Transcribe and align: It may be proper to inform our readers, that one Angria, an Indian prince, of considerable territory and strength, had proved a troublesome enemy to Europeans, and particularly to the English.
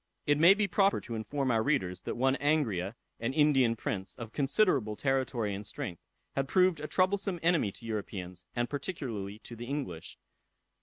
It 0.25 0.39
may 0.39 0.55
be 0.55 0.67
proper 0.67 0.99
to 1.01 1.13
inform 1.13 1.51
our 1.51 1.61
readers, 1.61 2.01
that 2.05 2.15
one 2.17 2.35
Angria, 2.37 2.95
an 3.19 3.33
Indian 3.33 3.75
prince, 3.75 4.15
of 4.15 4.33
considerable 4.33 4.95
territory 4.95 5.53
and 5.53 5.63
strength, 5.63 6.01
had 6.35 6.47
proved 6.47 6.79
a 6.79 6.87
troublesome 6.87 7.39
enemy 7.43 7.71
to 7.73 7.85
Europeans, 7.85 8.45
and 8.55 8.67
particularly 8.67 9.37
to 9.43 9.55
the 9.55 9.65
English. 9.65 10.17